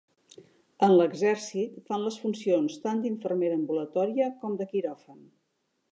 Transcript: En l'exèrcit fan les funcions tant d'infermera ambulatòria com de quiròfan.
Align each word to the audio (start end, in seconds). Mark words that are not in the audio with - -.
En 0.87 0.93
l'exèrcit 0.99 1.75
fan 1.91 2.07
les 2.07 2.17
funcions 2.23 2.79
tant 2.87 3.03
d'infermera 3.05 3.59
ambulatòria 3.61 4.31
com 4.43 4.57
de 4.63 4.71
quiròfan. 4.73 5.25